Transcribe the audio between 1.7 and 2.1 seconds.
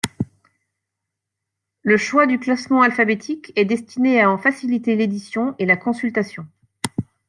Le